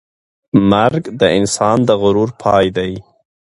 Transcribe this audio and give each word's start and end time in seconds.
مرګ 0.71 1.03
د 1.19 1.21
انسان 1.37 1.77
د 1.87 1.89
غرور 2.01 2.29
پای 2.41 2.65
دی. 2.77 2.93